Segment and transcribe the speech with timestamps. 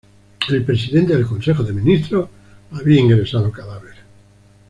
[0.49, 2.27] El presidente del Consejo de Ministros
[2.71, 3.97] había ingresado cadáver.